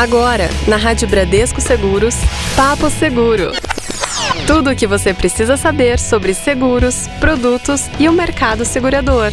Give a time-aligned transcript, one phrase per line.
[0.00, 2.14] Agora, na Rádio Bradesco Seguros,
[2.56, 3.52] Papo Seguro.
[4.46, 9.30] Tudo o que você precisa saber sobre seguros, produtos e o mercado segurador.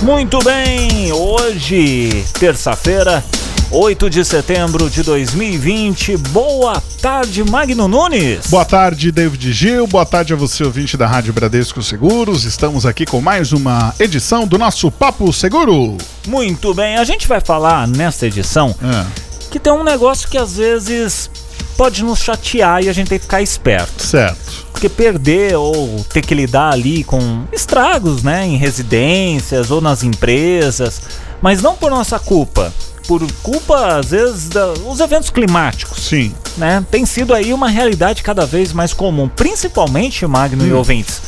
[0.00, 3.22] Muito bem, hoje, terça-feira,
[3.70, 6.16] 8 de setembro de 2020.
[6.16, 8.46] Boa tarde, Magno Nunes.
[8.46, 9.86] Boa tarde, David Gil.
[9.86, 12.44] Boa tarde a você, ouvinte da Rádio Bradesco Seguros.
[12.44, 15.98] Estamos aqui com mais uma edição do nosso Papo Seguro.
[16.26, 20.56] Muito bem, a gente vai falar nesta edição É, que tem um negócio que às
[20.56, 21.30] vezes
[21.76, 24.02] pode nos chatear e a gente tem que ficar esperto.
[24.02, 24.66] certo.
[24.70, 31.02] Porque perder ou ter que lidar ali com estragos, né, em residências ou nas empresas,
[31.42, 32.72] mas não por nossa culpa,
[33.06, 36.34] por culpa às vezes dos eventos climáticos, Sim.
[36.56, 36.84] né?
[36.90, 41.20] Tem sido aí uma realidade cada vez mais comum, principalmente, Magno e ouvintes,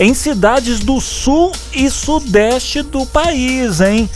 [0.00, 4.08] em cidades do sul e sudeste do país, hein?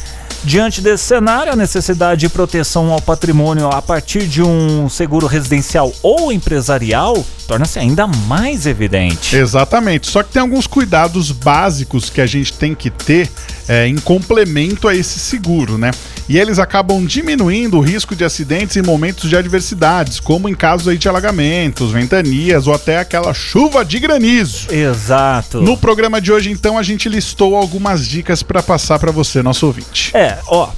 [0.43, 5.93] Diante desse cenário, a necessidade de proteção ao patrimônio a partir de um seguro residencial
[6.03, 7.15] ou empresarial
[7.51, 9.35] torna-se ainda mais evidente.
[9.35, 10.09] Exatamente.
[10.09, 13.29] Só que tem alguns cuidados básicos que a gente tem que ter
[13.67, 15.91] é, em complemento a esse seguro, né?
[16.29, 20.87] E eles acabam diminuindo o risco de acidentes em momentos de adversidades, como em casos
[20.87, 24.73] aí de alagamentos, ventanias ou até aquela chuva de granizo.
[24.73, 25.61] Exato.
[25.61, 29.67] No programa de hoje, então, a gente listou algumas dicas para passar para você, nosso
[29.67, 30.17] ouvinte.
[30.17, 30.71] É, ó,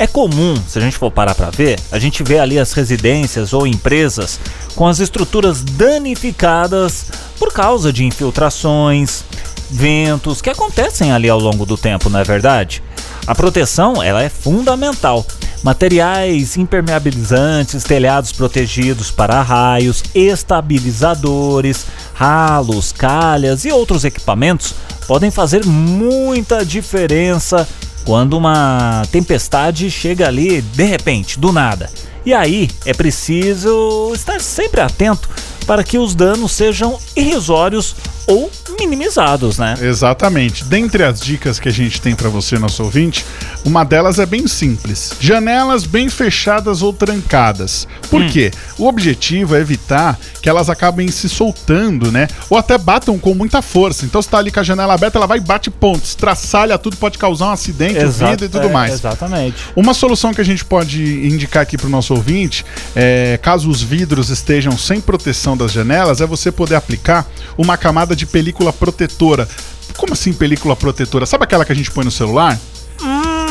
[0.00, 3.52] é comum, se a gente for parar pra ver, a gente vê ali as residências
[3.52, 4.40] ou empresas
[4.74, 7.04] com as estruturas danificadas
[7.38, 9.22] por causa de infiltrações,
[9.70, 12.82] ventos que acontecem ali ao longo do tempo, não é verdade?
[13.26, 15.26] A proteção, ela é fundamental.
[15.62, 24.74] Materiais impermeabilizantes, telhados protegidos para raios, estabilizadores, ralos, calhas e outros equipamentos
[25.06, 27.68] podem fazer muita diferença
[28.04, 31.90] quando uma tempestade chega ali de repente, do nada.
[32.24, 35.28] E aí é preciso estar sempre atento
[35.66, 37.94] para que os danos sejam irrisórios
[38.26, 39.74] ou minimizados, né?
[39.80, 40.64] Exatamente.
[40.64, 43.24] Dentre as dicas que a gente tem para você, nosso ouvinte,
[43.64, 47.86] uma delas é bem simples: janelas bem fechadas ou trancadas.
[48.08, 48.50] Por quê?
[48.78, 52.28] O objetivo é evitar que elas acabem se soltando, né?
[52.48, 54.04] Ou até batam com muita força.
[54.04, 56.96] Então, se tá ali com a janela aberta, ela vai e bate pontos, estraçalha tudo,
[56.96, 58.92] pode causar um acidente, Exato, vidro e tudo é, mais.
[58.94, 59.56] Exatamente.
[59.76, 62.64] Uma solução que a gente pode indicar aqui para o nosso ouvinte,
[62.94, 67.26] é, caso os vidros estejam sem proteção das janelas, é você poder aplicar
[67.56, 69.48] uma camada de película protetora.
[69.96, 71.26] Como assim película protetora?
[71.26, 72.58] Sabe aquela que a gente põe no celular?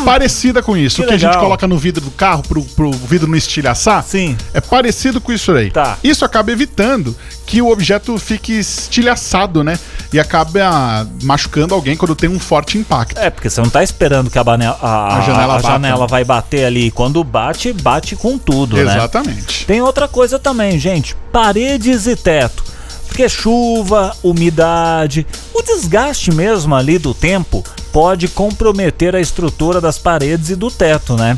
[0.06, 3.28] Parecida com isso, que que, a gente coloca no vidro do carro pro, pro vidro
[3.28, 4.02] não estilhaçar.
[4.04, 4.38] Sim.
[4.54, 5.70] É parecido com isso aí.
[5.72, 5.98] Tá.
[6.04, 7.16] Isso acaba evitando
[7.46, 9.78] que o objeto fique estilhaçado, né?
[10.14, 13.20] E acabe ah, machucando alguém quando tem um forte impacto.
[13.20, 16.24] É, porque você não tá esperando que a, bane- a- A janela a janela vai
[16.24, 16.92] bater ali.
[16.92, 18.84] Quando bate, bate com tudo, né?
[18.84, 19.66] Exatamente.
[19.66, 22.64] Tem outra coisa também, gente: paredes e teto.
[23.10, 27.62] Porque chuva, umidade, o desgaste mesmo ali do tempo
[27.92, 31.38] pode comprometer a estrutura das paredes e do teto, né?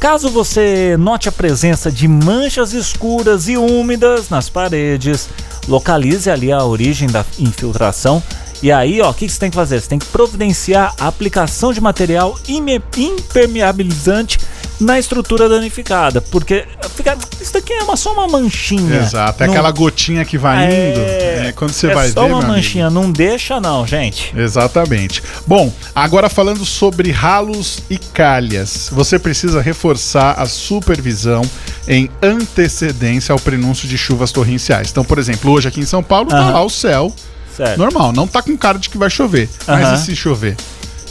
[0.00, 5.28] Caso você note a presença de manchas escuras e úmidas nas paredes,
[5.68, 8.22] localize ali a origem da infiltração.
[8.62, 9.80] E aí, ó, o que você tem que fazer?
[9.80, 14.38] Você tem que providenciar a aplicação de material impermeabilizante
[14.80, 16.64] na estrutura danificada, porque
[16.96, 18.96] fica, isso daqui é uma, só uma manchinha.
[19.00, 19.42] Exato.
[19.42, 21.00] É Não- aquela gotinha que vai indo.
[21.00, 22.26] É, quando você é vai só ver.
[22.26, 22.52] uma meu amigo.
[22.52, 24.32] manchinha, não deixa não, gente.
[24.36, 25.22] Exatamente.
[25.46, 31.42] Bom, agora falando sobre ralos e calhas, você precisa reforçar a supervisão
[31.86, 34.90] em antecedência ao prenúncio de chuvas torrenciais.
[34.90, 36.52] Então, por exemplo, hoje aqui em São Paulo tá Aham.
[36.52, 37.14] lá o céu
[37.56, 37.78] Certo.
[37.78, 39.48] normal, não tá com cara de que vai chover.
[39.66, 40.56] Mas e se chover?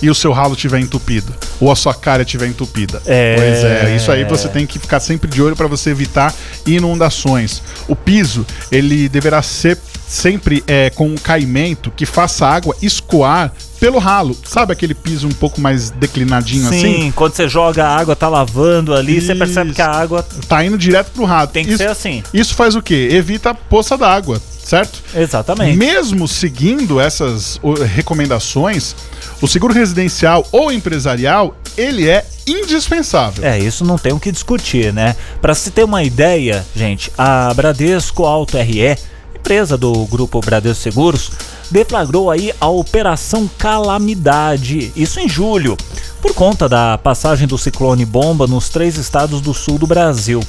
[0.01, 1.33] E o seu ralo tiver entupido?
[1.59, 3.01] Ou a sua calha tiver entupida?
[3.05, 3.35] É.
[3.35, 6.33] Pois é, isso aí você tem que ficar sempre de olho para você evitar
[6.65, 7.61] inundações.
[7.87, 9.77] O piso, ele deverá ser
[10.07, 14.35] sempre é, com um caimento que faça a água escoar pelo ralo.
[14.43, 17.11] Sabe aquele piso um pouco mais declinadinho Sim, assim?
[17.16, 19.75] quando você joga a água, tá lavando ali, você percebe Isso.
[19.75, 21.47] que a água Tá indo direto pro ralo.
[21.47, 22.23] tem que isso, ser assim.
[22.34, 23.09] Isso faz o quê?
[23.11, 25.01] Evita a poça d'água, certo?
[25.16, 25.75] Exatamente.
[25.75, 28.95] Mesmo seguindo essas recomendações,
[29.41, 33.43] o seguro residencial ou empresarial, ele é indispensável.
[33.43, 35.16] É, isso não tem o que discutir, né?
[35.41, 38.95] Pra se ter uma ideia, gente, a Bradesco Auto RE,
[39.35, 41.31] empresa do grupo Bradesco Seguros,
[41.71, 45.75] deflagrou aí a Operação Calamidade, isso em julho,
[46.21, 50.41] por conta da passagem do ciclone bomba nos três estados do sul do Brasil.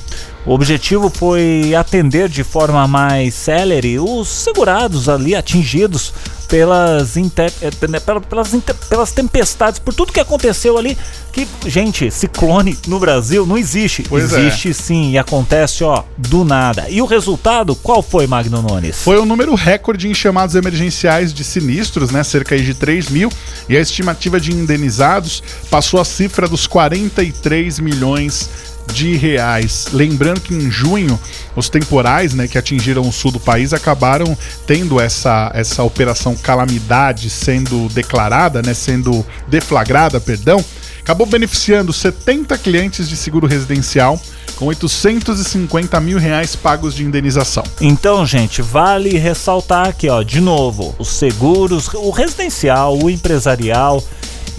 [0.45, 6.13] O objetivo foi atender de forma mais célere os segurados ali atingidos
[6.51, 10.99] pelas, inter, eh, né, pelas, inter, pelas tempestades, por tudo que aconteceu ali.
[11.33, 14.03] Que, gente, ciclone no Brasil não existe.
[14.09, 14.41] Pois é.
[14.41, 16.87] existe sim, e acontece, ó, do nada.
[16.91, 18.97] E o resultado, qual foi, Magno Nunes?
[19.05, 22.25] Foi o número recorde em chamados emergenciais de sinistros, né?
[22.25, 23.31] Cerca de 3 mil.
[23.69, 28.51] E a estimativa de indenizados passou a cifra dos 43 milhões
[28.91, 29.89] de reais.
[29.93, 31.19] Lembrando que em junho
[31.57, 37.31] os temporais, né, que atingiram o sul do país acabaram tendo essa, essa operação calamidade
[37.31, 40.65] sendo declarada, né, sendo deflagrada, perdão,
[41.01, 44.21] acabou beneficiando 70 clientes de seguro residencial
[44.57, 47.65] com 850 mil reais pagos de indenização.
[47.81, 54.05] Então, gente, vale ressaltar aqui, ó, de novo, os seguros, o residencial, o empresarial,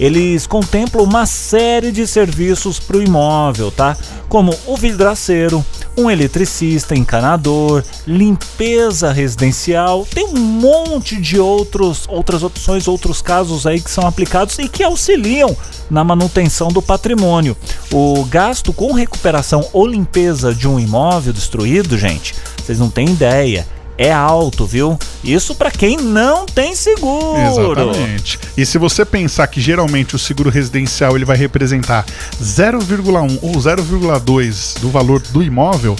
[0.02, 3.96] eles contemplam uma série de serviços para o imóvel, tá?
[4.28, 5.64] Como o vidraceiro,
[5.96, 13.80] um eletricista, encanador, limpeza residencial, tem um monte de outros, outras opções, outros casos aí
[13.80, 15.56] que são aplicados e que auxiliam
[15.88, 17.56] na manutenção do patrimônio.
[17.92, 23.64] O gasto com recuperação ou limpeza de um imóvel destruído, gente, vocês não têm ideia
[24.02, 24.98] é alto, viu?
[25.22, 27.38] Isso para quem não tem seguro.
[27.38, 28.38] Exatamente.
[28.56, 32.04] E se você pensar que geralmente o seguro residencial ele vai representar
[32.40, 35.96] 0,1 ou 0,2 do valor do imóvel,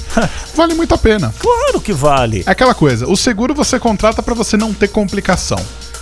[0.54, 1.32] vale muito a pena.
[1.38, 2.43] Claro que vale.
[2.46, 5.58] É aquela coisa, o seguro você contrata para você não ter complicação.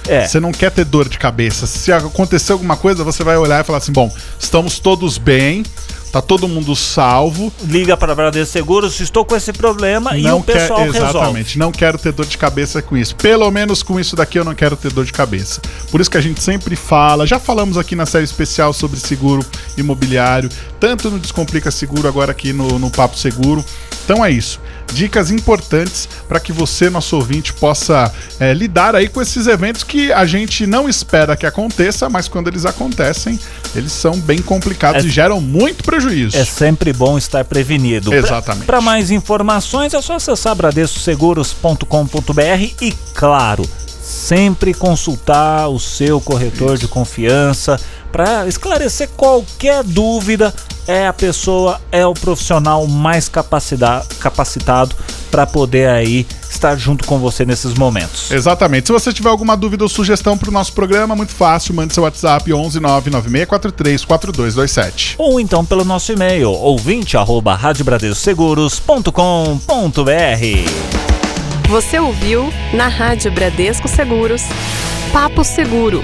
[0.08, 0.26] É.
[0.26, 1.66] Você não quer ter dor de cabeça.
[1.66, 5.62] Se acontecer alguma coisa, você vai olhar e falar assim: bom, estamos todos bem,
[6.10, 7.52] tá todo mundo salvo.
[7.62, 11.58] Liga para Bradesco Seguros, estou com esse problema e não o pessoal quer, exatamente, resolve.
[11.58, 13.14] não quero ter dor de cabeça com isso.
[13.16, 15.60] Pelo menos com isso daqui eu não quero ter dor de cabeça.
[15.90, 19.44] Por isso que a gente sempre fala, já falamos aqui na série especial sobre seguro
[19.76, 23.64] imobiliário, tanto no Descomplica Seguro, agora aqui no, no Papo Seguro.
[24.04, 24.60] Então é isso.
[24.92, 30.12] Dicas importantes para que você, nosso ouvinte, possa é, lidar aí com esses eventos que
[30.12, 33.38] a gente não espera que aconteça, mas quando eles acontecem,
[33.74, 36.36] eles são bem complicados É- e geram muito prejuízo.
[36.36, 38.12] É sempre bom estar prevenido.
[38.14, 38.66] Exatamente.
[38.66, 43.64] Para mais informações é só acessar bradescoseguros.com.br e, claro,
[44.02, 47.78] sempre consultar o seu corretor de confiança
[48.10, 50.52] para esclarecer qualquer dúvida.
[50.90, 54.96] É a pessoa, é o profissional mais capacitado
[55.30, 58.28] para poder aí estar junto com você nesses momentos.
[58.32, 58.88] Exatamente.
[58.88, 62.02] Se você tiver alguma dúvida ou sugestão para o nosso programa, muito fácil, mande seu
[62.02, 65.14] WhatsApp 11 99643 4227.
[65.16, 67.56] Ou então pelo nosso e-mail ouvinte arroba
[71.68, 74.42] Você ouviu na Rádio Bradesco Seguros
[75.12, 76.02] Papo Seguro.